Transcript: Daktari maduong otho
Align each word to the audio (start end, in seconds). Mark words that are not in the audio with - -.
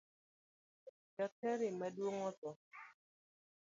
Daktari 1.15 1.67
maduong 1.79 2.17
otho 2.29 2.49